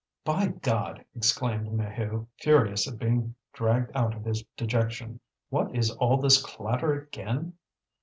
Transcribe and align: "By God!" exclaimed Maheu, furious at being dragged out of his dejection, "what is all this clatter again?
"By 0.25 0.47
God!" 0.47 1.05
exclaimed 1.15 1.67
Maheu, 1.67 2.25
furious 2.39 2.87
at 2.91 2.97
being 2.97 3.35
dragged 3.53 3.91
out 3.93 4.15
of 4.15 4.25
his 4.25 4.41
dejection, 4.57 5.19
"what 5.49 5.75
is 5.75 5.91
all 5.91 6.17
this 6.17 6.41
clatter 6.43 7.03
again? 7.03 7.53